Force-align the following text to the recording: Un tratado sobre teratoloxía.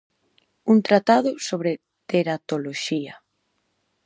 Un 0.71 0.77
tratado 0.87 1.29
sobre 1.47 1.71
teratoloxía. 2.09 3.15